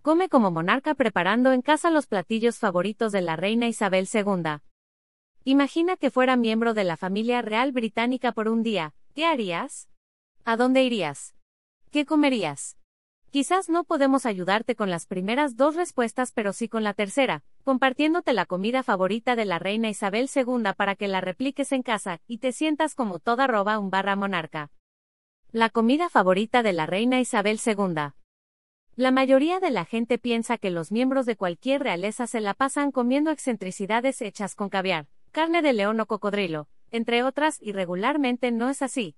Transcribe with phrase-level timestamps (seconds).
[0.00, 4.58] come como monarca preparando en casa los platillos favoritos de la reina Isabel II.
[5.44, 9.88] Imagina que fuera miembro de la familia real británica por un día, ¿qué harías?
[10.44, 11.34] ¿A dónde irías?
[11.90, 12.76] ¿Qué comerías?
[13.30, 18.32] Quizás no podemos ayudarte con las primeras dos respuestas, pero sí con la tercera, compartiéndote
[18.32, 22.38] la comida favorita de la reina Isabel II para que la repliques en casa y
[22.38, 24.70] te sientas como toda roba un barra monarca.
[25.52, 28.12] La comida favorita de la reina Isabel II.
[29.00, 32.92] La mayoría de la gente piensa que los miembros de cualquier realeza se la pasan
[32.92, 38.68] comiendo excentricidades hechas con caviar, carne de león o cocodrilo, entre otras, y regularmente no
[38.68, 39.16] es así.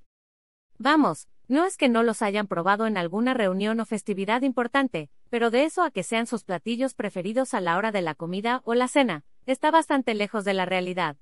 [0.78, 5.50] Vamos, no es que no los hayan probado en alguna reunión o festividad importante, pero
[5.50, 8.74] de eso a que sean sus platillos preferidos a la hora de la comida o
[8.74, 11.16] la cena, está bastante lejos de la realidad.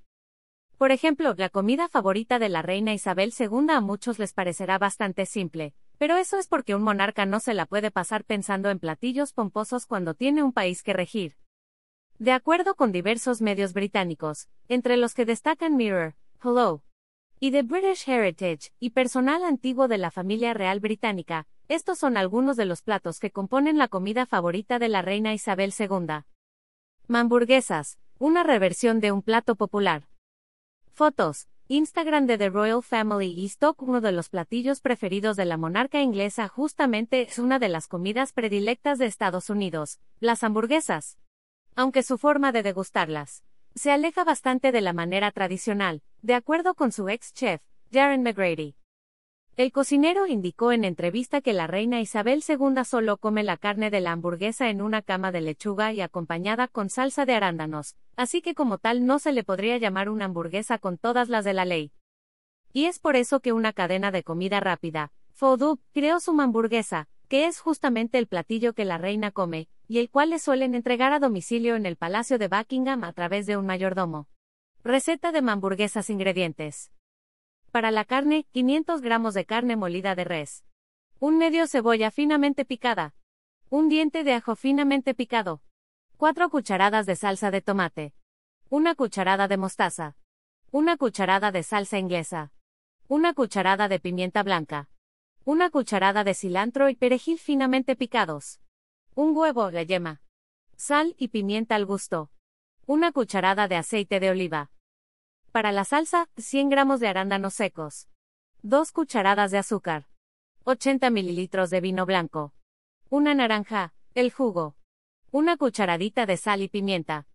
[0.77, 5.24] Por ejemplo, la comida favorita de la reina Isabel II a muchos les parecerá bastante
[5.24, 9.34] simple, pero eso es porque un monarca no se la puede pasar pensando en platillos
[9.34, 11.36] pomposos cuando tiene un país que regir.
[12.18, 16.82] De acuerdo con diversos medios británicos, entre los que destacan Mirror, Hello,
[17.38, 22.56] y The British Heritage, y personal antiguo de la familia real británica, estos son algunos
[22.56, 26.24] de los platos que componen la comida favorita de la reina Isabel II.
[27.15, 30.09] Hamburguesas, una reversión de un plato popular.
[30.93, 35.57] Fotos, Instagram de The Royal Family y Stock, uno de los platillos preferidos de la
[35.57, 41.16] monarca inglesa justamente es una de las comidas predilectas de Estados Unidos, las hamburguesas.
[41.77, 43.45] Aunque su forma de degustarlas
[43.77, 47.62] se aleja bastante de la manera tradicional, de acuerdo con su ex chef,
[47.93, 48.74] Darren McGrady.
[49.60, 54.00] El cocinero indicó en entrevista que la reina Isabel II solo come la carne de
[54.00, 58.54] la hamburguesa en una cama de lechuga y acompañada con salsa de arándanos, así que
[58.54, 61.92] como tal no se le podría llamar una hamburguesa con todas las de la ley.
[62.72, 67.44] Y es por eso que una cadena de comida rápida, Foodoo, creó su hamburguesa, que
[67.44, 71.19] es justamente el platillo que la reina come, y el cual le suelen entregar a
[71.19, 74.26] domicilio en el Palacio de Buckingham a través de un mayordomo.
[74.82, 76.91] Receta de hamburguesas ingredientes.
[77.70, 80.64] Para la carne, 500 gramos de carne molida de res.
[81.20, 83.14] Un medio cebolla finamente picada.
[83.69, 85.62] Un diente de ajo finamente picado.
[86.16, 88.12] 4 cucharadas de salsa de tomate.
[88.70, 90.16] Una cucharada de mostaza.
[90.72, 92.53] Una cucharada de salsa inglesa.
[93.06, 94.88] Una cucharada de pimienta blanca.
[95.44, 98.60] Una cucharada de cilantro y perejil finamente picados.
[99.14, 100.22] Un huevo, la yema.
[100.76, 102.31] Sal y pimienta al gusto.
[102.87, 104.70] Una cucharada de aceite de oliva.
[105.53, 108.09] Para la salsa, 100 gramos de arándanos secos.
[108.62, 110.06] 2 cucharadas de azúcar.
[110.62, 112.55] 80 mililitros de vino blanco.
[113.09, 114.77] Una naranja, el jugo.
[115.33, 117.27] Una cucharadita de sal y pimienta.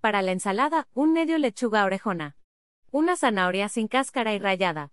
[0.00, 2.38] Para la ensalada, un medio lechuga orejona.
[2.90, 4.92] Una zanahoria sin cáscara y rallada.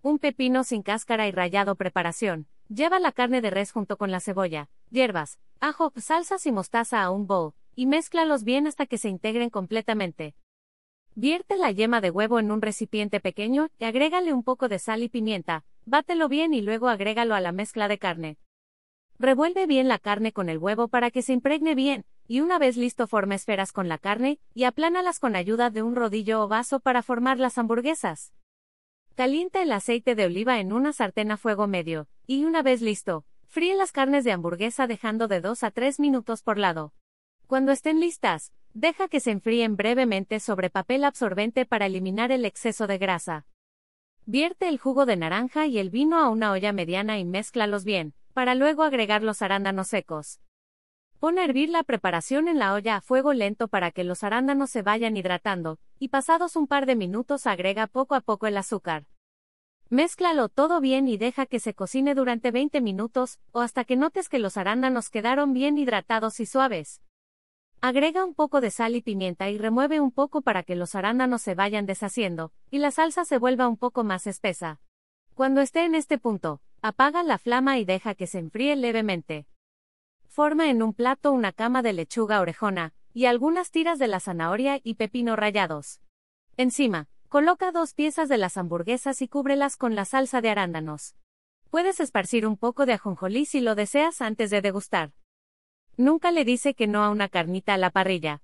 [0.00, 2.46] Un pepino sin cáscara y rallado preparación.
[2.68, 7.10] Lleva la carne de res junto con la cebolla, hierbas, ajo, salsas y mostaza a
[7.10, 10.36] un bowl, y mézclalos bien hasta que se integren completamente.
[11.20, 15.02] Vierte la yema de huevo en un recipiente pequeño y agrégale un poco de sal
[15.02, 18.38] y pimienta, bátelo bien y luego agrégalo a la mezcla de carne.
[19.18, 22.76] Revuelve bien la carne con el huevo para que se impregne bien, y una vez
[22.76, 26.78] listo forma esferas con la carne, y aplánalas con ayuda de un rodillo o vaso
[26.78, 28.32] para formar las hamburguesas.
[29.16, 33.24] Calienta el aceite de oliva en una sartén a fuego medio, y una vez listo,
[33.48, 36.92] fríe las carnes de hamburguesa dejando de 2 a 3 minutos por lado.
[37.48, 42.86] Cuando estén listas, deja que se enfríen brevemente sobre papel absorbente para eliminar el exceso
[42.86, 43.46] de grasa.
[44.26, 48.12] Vierte el jugo de naranja y el vino a una olla mediana y mézclalos bien,
[48.34, 50.42] para luego agregar los arándanos secos.
[51.20, 54.68] Pon a hervir la preparación en la olla a fuego lento para que los arándanos
[54.68, 59.06] se vayan hidratando, y pasados un par de minutos agrega poco a poco el azúcar.
[59.88, 64.28] Mézclalo todo bien y deja que se cocine durante 20 minutos, o hasta que notes
[64.28, 67.00] que los arándanos quedaron bien hidratados y suaves.
[67.80, 71.42] Agrega un poco de sal y pimienta y remueve un poco para que los arándanos
[71.42, 74.80] se vayan deshaciendo, y la salsa se vuelva un poco más espesa.
[75.34, 79.46] Cuando esté en este punto, apaga la flama y deja que se enfríe levemente.
[80.26, 84.80] Forma en un plato una cama de lechuga orejona, y algunas tiras de la zanahoria
[84.82, 86.00] y pepino rallados.
[86.56, 91.14] Encima, coloca dos piezas de las hamburguesas y cúbrelas con la salsa de arándanos.
[91.70, 95.12] Puedes esparcir un poco de ajonjolí si lo deseas antes de degustar.
[95.98, 98.40] Nunca le dice que no a una carnita a la parrilla.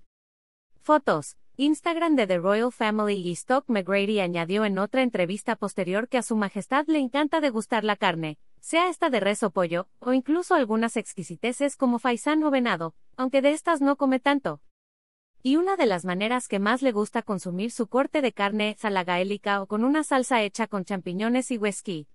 [0.81, 1.37] Fotos.
[1.55, 6.21] Instagram de The Royal Family y Stock McGrady añadió en otra entrevista posterior que a
[6.21, 10.53] su majestad le encanta degustar la carne, sea esta de res o pollo, o incluso
[10.53, 14.59] algunas exquisiteces como faisán o venado, aunque de estas no come tanto.
[15.41, 18.83] Y una de las maneras que más le gusta consumir su corte de carne es
[18.83, 22.09] a la gaélica o con una salsa hecha con champiñones y whisky.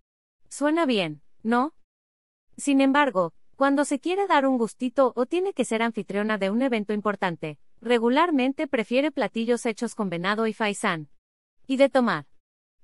[0.50, 1.72] Suena bien, ¿no?
[2.58, 6.62] Sin embargo, Cuando se quiere dar un gustito o tiene que ser anfitriona de un
[6.62, 11.10] evento importante, regularmente prefiere platillos hechos con venado y faisán.
[11.66, 12.24] Y de tomar.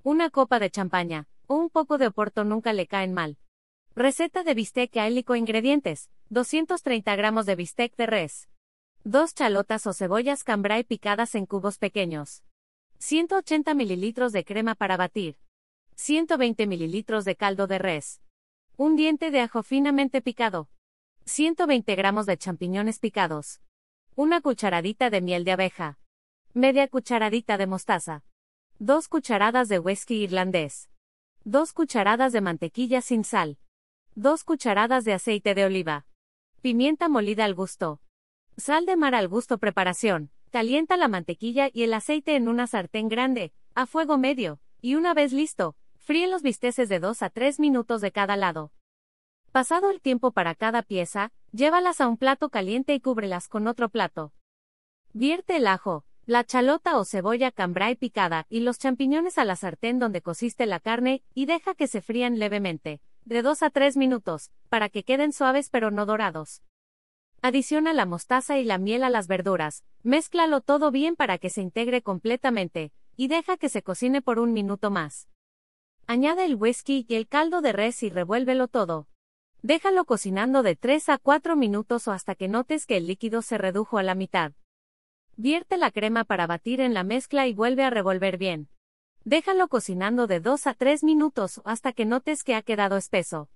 [0.03, 3.39] Una copa de champaña, o un poco de oporto nunca le caen mal.
[3.95, 6.11] Receta de bistec áilico Ingredientes.
[6.29, 8.51] 230 gramos de bistec de res.
[9.05, 12.45] 2 chalotas o cebollas cambray picadas en cubos pequeños.
[12.99, 15.39] 180 mililitros de crema para batir.
[15.95, 18.21] 120 mililitros de caldo de res.
[18.79, 20.69] Un diente de ajo finamente picado.
[21.25, 23.63] 120 gramos de champiñones picados.
[24.17, 25.99] Una cucharadita de miel de abeja.
[26.53, 28.23] Media cucharadita de mostaza.
[28.79, 30.91] 2 cucharadas de whisky irlandés.
[31.45, 33.57] 2 cucharadas de mantequilla sin sal.
[34.15, 36.07] 2 cucharadas de aceite de oliva.
[36.61, 38.03] Pimienta molida al gusto.
[38.59, 40.31] Sal de mar al gusto preparación.
[40.51, 45.15] Calienta la mantequilla y el aceite en una sartén grande, a fuego medio, y una
[45.15, 45.77] vez listo,
[46.07, 48.71] fríe los bisteces de 2 a 3 minutos de cada lado.
[49.51, 53.89] Pasado el tiempo para cada pieza, llévalas a un plato caliente y cúbrelas con otro
[53.89, 54.33] plato.
[55.13, 59.99] Vierte el ajo, la chalota o cebolla cambray picada y los champiñones a la sartén
[59.99, 64.53] donde cociste la carne y deja que se frían levemente, de 2 a 3 minutos,
[64.69, 66.63] para que queden suaves pero no dorados.
[67.43, 71.63] Adiciona la mostaza y la miel a las verduras, mézclalo todo bien para que se
[71.63, 75.27] integre completamente, y deja que se cocine por un minuto más.
[76.09, 79.09] Añade el whisky y el caldo de res y revuélvelo todo.
[79.63, 83.59] Déjalo cocinando de 3 a 4 minutos o hasta que notes que el líquido se
[83.59, 84.53] redujo a la mitad.
[85.37, 88.69] Vierte la crema para batir en la mezcla y vuelve a revolver bien.
[89.25, 93.49] Déjalo cocinando de 2 a 3 minutos o hasta que notes que ha quedado espeso.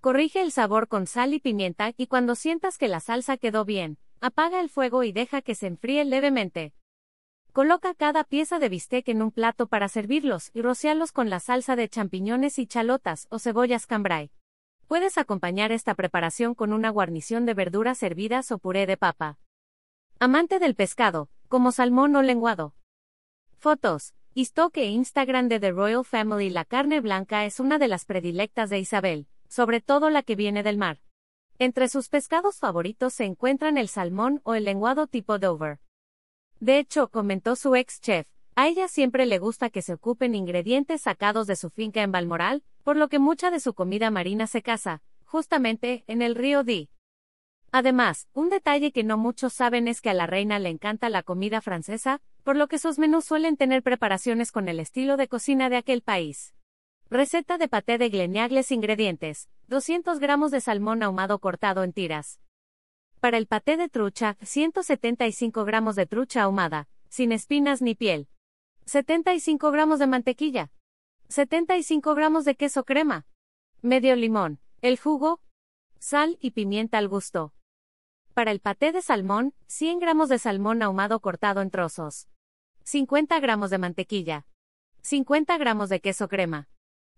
[0.00, 3.98] Corrige el sabor con sal y pimienta y cuando sientas que la salsa quedó bien,
[4.20, 6.72] apaga el fuego y deja que se enfríe levemente.
[7.52, 11.76] Coloca cada pieza de bistec en un plato para servirlos y rocialos con la salsa
[11.76, 14.30] de champiñones y chalotas o cebollas cambray.
[14.86, 19.38] Puedes acompañar esta preparación con una guarnición de verduras hervidas o puré de papa.
[20.18, 22.74] Amante del pescado, como salmón o lenguado.
[23.56, 24.14] Fotos.
[24.34, 28.70] Istoque e Instagram de The Royal Family La carne blanca es una de las predilectas
[28.70, 31.00] de Isabel sobre todo la que viene del mar.
[31.58, 35.80] Entre sus pescados favoritos se encuentran el salmón o el lenguado tipo Dover.
[36.60, 38.26] De hecho, comentó su ex chef,
[38.56, 42.64] a ella siempre le gusta que se ocupen ingredientes sacados de su finca en Balmoral,
[42.82, 46.90] por lo que mucha de su comida marina se caza, justamente, en el río Dee.
[47.70, 51.22] Además, un detalle que no muchos saben es que a la reina le encanta la
[51.22, 55.68] comida francesa, por lo que sus menús suelen tener preparaciones con el estilo de cocina
[55.68, 56.54] de aquel país.
[57.10, 59.48] Receta de paté de gleniagles Ingredientes.
[59.68, 62.40] 200 gramos de salmón ahumado cortado en tiras.
[63.20, 68.28] Para el paté de trucha, 175 gramos de trucha ahumada, sin espinas ni piel.
[68.84, 70.70] 75 gramos de mantequilla.
[71.28, 73.26] 75 gramos de queso crema.
[73.82, 74.60] Medio limón.
[74.82, 75.40] El jugo.
[75.98, 77.52] Sal y pimienta al gusto.
[78.34, 82.28] Para el paté de salmón, 100 gramos de salmón ahumado cortado en trozos.
[82.84, 84.46] 50 gramos de mantequilla.
[85.02, 86.68] 50 gramos de queso crema.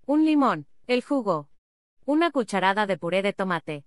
[0.07, 1.51] Un limón, el jugo.
[2.07, 3.85] Una cucharada de puré de tomate.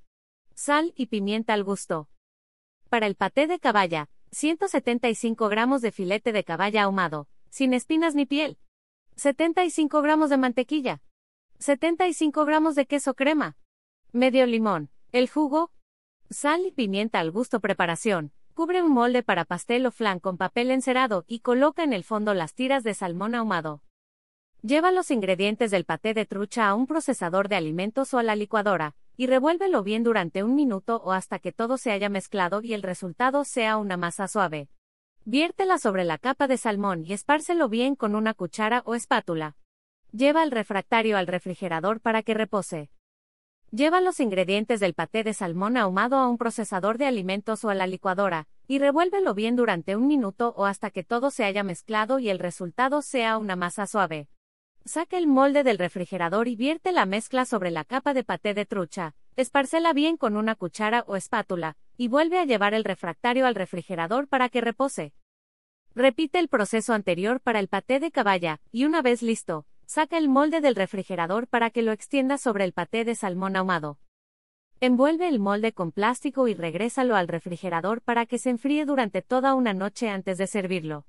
[0.56, 2.10] Sal y pimienta al gusto.
[2.90, 8.26] Para el paté de caballa, 175 gramos de filete de caballa ahumado, sin espinas ni
[8.26, 8.60] piel.
[9.16, 11.02] 75 gramos de mantequilla.
[11.60, 13.58] 75 gramos de queso crema.
[14.12, 15.72] Medio limón, el jugo.
[16.30, 18.32] Sal y pimienta al gusto preparación.
[18.54, 22.36] Cubre un molde para pastel o flan con papel encerado y coloca en el fondo
[22.36, 23.82] las tiras de salmón ahumado.
[24.62, 28.36] Lleva los ingredientes del paté de trucha a un procesador de alimentos o a la
[28.36, 32.74] licuadora, y revuélvelo bien durante un minuto o hasta que todo se haya mezclado y
[32.74, 34.70] el resultado sea una masa suave.
[35.26, 39.56] Viértela sobre la capa de salmón y espárcelo bien con una cuchara o espátula.
[40.12, 42.90] Lleva el refractario al refrigerador para que repose.
[43.72, 47.74] Lleva los ingredientes del paté de salmón ahumado a un procesador de alimentos o a
[47.74, 52.20] la licuadora, y revuélvelo bien durante un minuto o hasta que todo se haya mezclado
[52.20, 54.28] y el resultado sea una masa suave.
[54.86, 58.66] Saca el molde del refrigerador y vierte la mezcla sobre la capa de paté de
[58.66, 63.56] trucha, esparcela bien con una cuchara o espátula, y vuelve a llevar el refractario al
[63.56, 65.14] refrigerador para que repose.
[65.96, 70.28] Repite el proceso anterior para el paté de caballa, y una vez listo, saca el
[70.28, 74.00] molde del refrigerador para que lo extienda sobre el paté de salmón ahumado.
[74.82, 79.54] Envuelve el molde con plástico y regrésalo al refrigerador para que se enfríe durante toda
[79.54, 81.06] una noche antes de servirlo.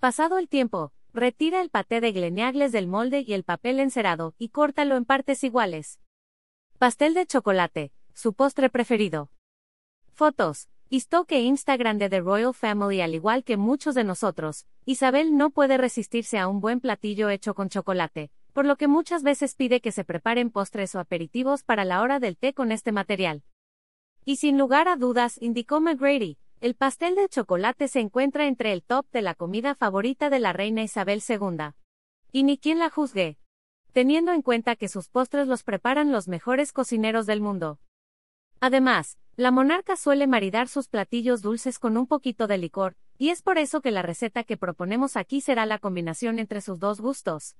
[0.00, 4.48] Pasado el tiempo, Retira el paté de gleniagles del molde y el papel encerado y
[4.48, 6.00] córtalo en partes iguales.
[6.78, 9.30] Pastel de chocolate, su postre preferido.
[10.14, 10.70] Fotos.
[10.88, 15.76] Istoque Instagram de The Royal Family al igual que muchos de nosotros, Isabel no puede
[15.76, 19.92] resistirse a un buen platillo hecho con chocolate, por lo que muchas veces pide que
[19.92, 23.42] se preparen postres o aperitivos para la hora del té con este material.
[24.24, 28.84] Y sin lugar a dudas, indicó McGrady, el pastel de chocolate se encuentra entre el
[28.84, 31.72] top de la comida favorita de la reina Isabel II.
[32.30, 33.36] Y ni quien la juzgue.
[33.92, 37.80] Teniendo en cuenta que sus postres los preparan los mejores cocineros del mundo.
[38.60, 43.42] Además, la monarca suele maridar sus platillos dulces con un poquito de licor, y es
[43.42, 47.56] por eso que la receta que proponemos aquí será la combinación entre sus dos gustos.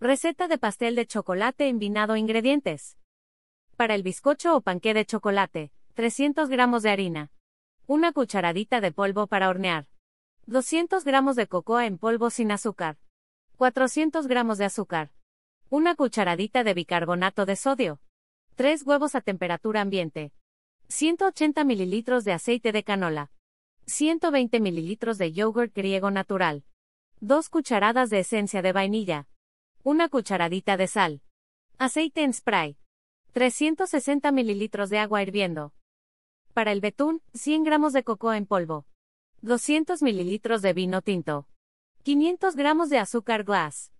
[0.00, 2.98] Receta de pastel de chocolate envinado ingredientes.
[3.76, 7.30] Para el bizcocho o panqué de chocolate, 300 gramos de harina.
[7.92, 9.88] Una cucharadita de polvo para hornear.
[10.46, 12.98] 200 gramos de cocoa en polvo sin azúcar.
[13.56, 15.10] 400 gramos de azúcar.
[15.70, 18.00] Una cucharadita de bicarbonato de sodio.
[18.54, 20.32] 3 huevos a temperatura ambiente.
[20.86, 23.32] 180 mililitros de aceite de canola.
[23.86, 26.62] 120 mililitros de yogurt griego natural.
[27.18, 29.26] 2 cucharadas de esencia de vainilla.
[29.82, 31.22] Una cucharadita de sal.
[31.76, 32.78] Aceite en spray.
[33.32, 35.74] 360 mililitros de agua hirviendo.
[36.54, 38.86] Para el betún, 100 gramos de cocoa en polvo.
[39.42, 41.46] 200 mililitros de vino tinto.
[42.02, 43.92] 500 gramos de azúcar glass.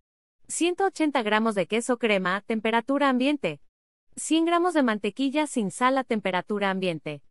[0.48, 3.60] 180 gramos de queso crema a temperatura ambiente.
[4.16, 7.22] 100 gramos de mantequilla sin sal a temperatura ambiente.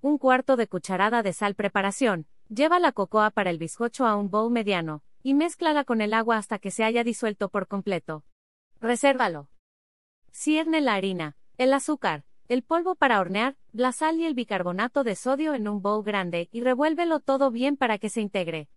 [0.00, 2.26] Un cuarto de cucharada de sal preparación.
[2.48, 6.36] Lleva la cocoa para el bizcocho a un bowl mediano, y mézclala con el agua
[6.36, 8.24] hasta que se haya disuelto por completo.
[8.80, 9.48] Resérvalo.
[10.30, 15.16] Cierne la harina, el azúcar, el polvo para hornear, la sal y el bicarbonato de
[15.16, 18.68] sodio en un bowl grande y revuélvelo todo bien para que se integre.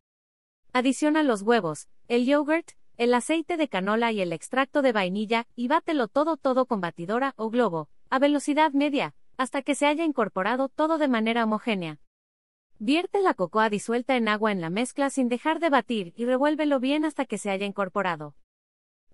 [0.74, 5.68] Adiciona los huevos, el yogurt, el aceite de canola y el extracto de vainilla, y
[5.68, 10.70] bátelo todo todo con batidora o globo, a velocidad media, hasta que se haya incorporado
[10.70, 12.00] todo de manera homogénea.
[12.80, 16.80] Vierte la cocoa disuelta en agua en la mezcla sin dejar de batir y revuélvelo
[16.80, 18.36] bien hasta que se haya incorporado.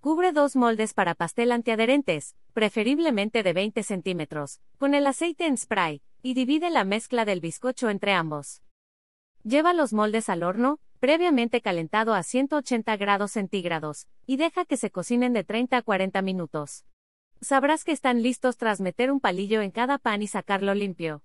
[0.03, 6.01] Cubre dos moldes para pastel antiadherentes, preferiblemente de 20 centímetros, con el aceite en spray,
[6.21, 8.61] y divide la mezcla del bizcocho entre ambos.
[9.45, 14.91] Lleva los moldes al horno, previamente calentado a 180 grados centígrados, y deja que se
[14.91, 16.83] cocinen de 30 a 40 minutos.
[17.39, 21.23] Sabrás que están listos tras meter un palillo en cada pan y sacarlo limpio.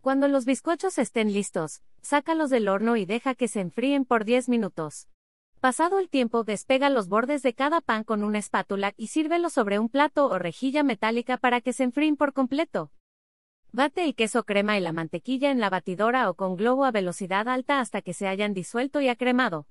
[0.00, 4.48] Cuando los bizcochos estén listos, sácalos del horno y deja que se enfríen por 10
[4.48, 5.06] minutos.
[5.62, 9.78] Pasado el tiempo, despega los bordes de cada pan con una espátula y sírvelo sobre
[9.78, 12.90] un plato o rejilla metálica para que se enfríen por completo.
[13.70, 17.48] Bate el queso crema y la mantequilla en la batidora o con globo a velocidad
[17.48, 19.68] alta hasta que se hayan disuelto y acremado.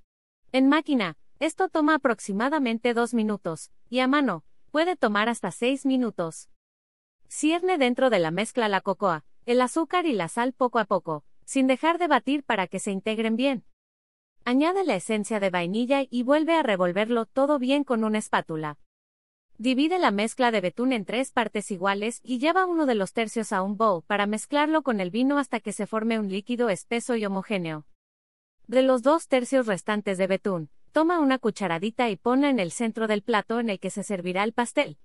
[0.53, 6.48] En máquina, esto toma aproximadamente 2 minutos, y a mano, puede tomar hasta 6 minutos.
[7.27, 11.25] Cierne dentro de la mezcla la cocoa, el azúcar y la sal poco a poco,
[11.43, 13.65] sin dejar de batir para que se integren bien.
[14.43, 18.79] Añade la esencia de vainilla y vuelve a revolverlo todo bien con una espátula.
[19.60, 23.53] Divide la mezcla de betún en tres partes iguales y lleva uno de los tercios
[23.53, 27.15] a un bowl para mezclarlo con el vino hasta que se forme un líquido espeso
[27.15, 27.86] y homogéneo.
[28.65, 33.05] De los dos tercios restantes de betún, toma una cucharadita y ponla en el centro
[33.05, 34.98] del plato en el que se servirá el pastel.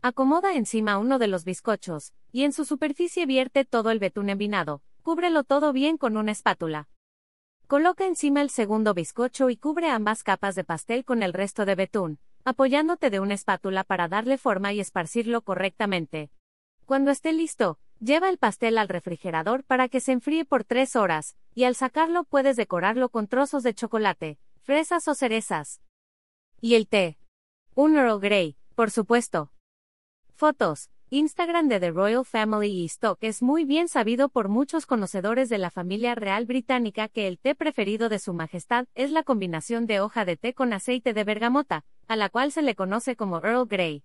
[0.00, 4.82] Acomoda encima uno de los bizcochos, y en su superficie vierte todo el betún envinado,
[5.02, 6.88] cúbrelo todo bien con una espátula.
[7.66, 11.74] Coloca encima el segundo bizcocho y cubre ambas capas de pastel con el resto de
[11.74, 16.30] betún, apoyándote de una espátula para darle forma y esparcirlo correctamente.
[16.84, 21.36] Cuando esté listo, lleva el pastel al refrigerador para que se enfríe por tres horas,
[21.54, 25.80] y al sacarlo puedes decorarlo con trozos de chocolate, fresas o cerezas.
[26.60, 27.18] Y el té.
[27.74, 29.52] Un Earl Grey, por supuesto.
[30.34, 30.90] Fotos.
[31.16, 35.58] Instagram de The Royal Family y Stock es muy bien sabido por muchos conocedores de
[35.58, 40.00] la familia real británica que el té preferido de su majestad es la combinación de
[40.00, 43.68] hoja de té con aceite de bergamota, a la cual se le conoce como Earl
[43.68, 44.02] Grey.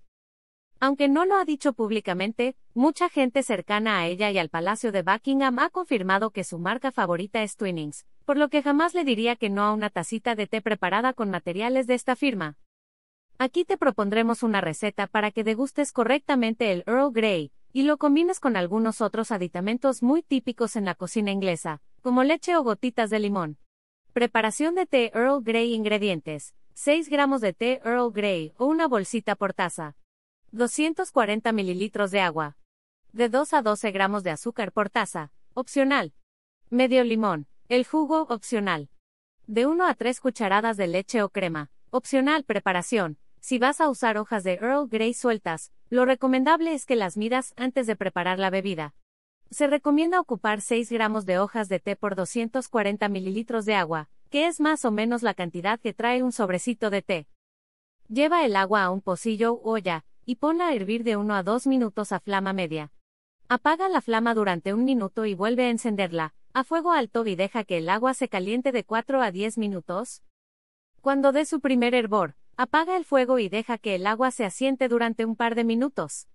[0.79, 5.01] Aunque no lo ha dicho públicamente, mucha gente cercana a ella y al Palacio de
[5.01, 9.35] Buckingham ha confirmado que su marca favorita es Twinings, por lo que jamás le diría
[9.35, 12.59] que no a una tacita de té preparada con materiales de esta firma.
[13.41, 18.41] Aquí te propondremos una receta para que degustes correctamente el Earl Grey, y lo combines
[18.41, 23.19] con algunos otros aditamentos muy típicos en la cocina inglesa, como leche o gotitas de
[23.19, 23.57] limón.
[24.11, 26.53] Preparación de té Earl Grey Ingredientes.
[26.73, 29.95] 6 gramos de té Earl Grey o una bolsita por taza.
[30.51, 32.57] 240 mililitros de agua.
[33.13, 35.31] De 2 a 12 gramos de azúcar por taza.
[35.53, 36.13] Opcional.
[36.69, 37.47] Medio limón.
[37.69, 38.89] El jugo opcional.
[39.47, 41.71] De 1 a 3 cucharadas de leche o crema.
[41.89, 43.17] Opcional preparación.
[43.41, 47.53] Si vas a usar hojas de Earl Grey sueltas, lo recomendable es que las midas
[47.55, 48.93] antes de preparar la bebida.
[49.49, 54.45] Se recomienda ocupar 6 gramos de hojas de té por 240 mililitros de agua, que
[54.45, 57.27] es más o menos la cantidad que trae un sobrecito de té.
[58.09, 61.41] Lleva el agua a un pocillo o olla, y ponla a hervir de 1 a
[61.41, 62.91] 2 minutos a flama media.
[63.47, 67.63] Apaga la flama durante un minuto y vuelve a encenderla, a fuego alto y deja
[67.63, 70.21] que el agua se caliente de 4 a 10 minutos.
[71.01, 74.89] Cuando dé su primer hervor, apaga el fuego y deja que el agua se asiente
[74.89, 76.27] durante un par de minutos.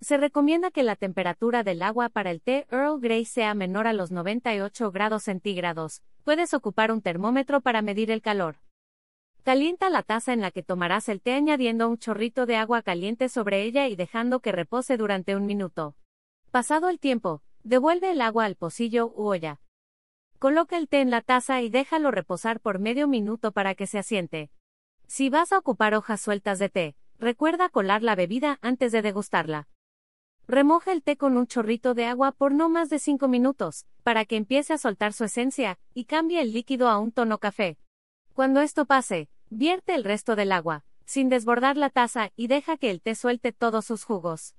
[0.00, 3.92] Se recomienda que la temperatura del agua para el té Earl Grey sea menor a
[3.92, 6.00] los 98 grados centígrados.
[6.24, 8.56] Puedes ocupar un termómetro para medir el calor.
[9.42, 13.28] Calienta la taza en la que tomarás el té añadiendo un chorrito de agua caliente
[13.28, 15.94] sobre ella y dejando que repose durante un minuto.
[16.50, 19.60] Pasado el tiempo, devuelve el agua al pocillo u olla.
[20.38, 23.98] Coloca el té en la taza y déjalo reposar por medio minuto para que se
[23.98, 24.50] asiente.
[25.06, 29.68] Si vas a ocupar hojas sueltas de té, recuerda colar la bebida antes de degustarla.
[30.48, 34.24] Remoja el té con un chorrito de agua por no más de 5 minutos, para
[34.24, 37.78] que empiece a soltar su esencia, y cambie el líquido a un tono café.
[38.32, 42.90] Cuando esto pase, vierte el resto del agua, sin desbordar la taza, y deja que
[42.90, 44.54] el té suelte todos sus jugos.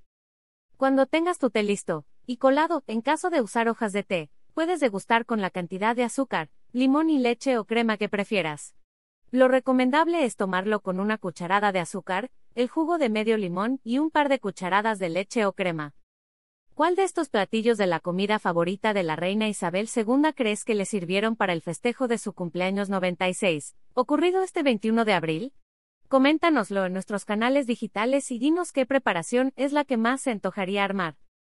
[0.78, 4.80] Cuando tengas tu té listo, y colado, en caso de usar hojas de té, puedes
[4.80, 8.76] degustar con la cantidad de azúcar, limón y leche o crema que prefieras.
[9.38, 14.00] Lo recomendable es tomarlo con una cucharada de azúcar, el jugo de medio limón y
[14.00, 15.94] un par de cucharadas de leche o crema.
[16.74, 20.74] ¿Cuál de estos platillos de la comida favorita de la reina Isabel II crees que
[20.74, 25.54] le sirvieron para el festejo de su cumpleaños 96, ocurrido este 21 de abril?
[26.08, 30.84] Coméntanoslo en nuestros canales digitales y dinos qué preparación es la que más se antojaría
[30.84, 31.16] armar.